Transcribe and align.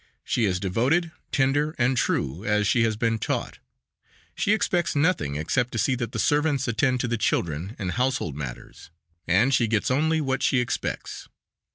She 0.23 0.45
is 0.45 0.59
devoted, 0.59 1.11
tender, 1.31 1.75
and 1.77 1.95
true, 1.95 2.43
as 2.43 2.65
she 2.65 2.81
has 2.85 2.95
been 2.97 3.19
taught. 3.19 3.59
She 4.33 4.51
expects 4.51 4.95
nothing 4.95 5.35
except 5.35 5.71
to 5.73 5.77
see 5.77 5.93
that 5.93 6.11
the 6.11 6.17
servants 6.17 6.67
attend 6.67 7.01
to 7.01 7.07
the 7.07 7.19
children 7.19 7.75
and 7.77 7.91
household 7.91 8.35
matters 8.35 8.89
and 9.27 9.53
she 9.53 9.67
gets 9.67 9.91
only 9.91 10.19
what 10.19 10.41
she 10.41 10.57
expects. 10.59 11.29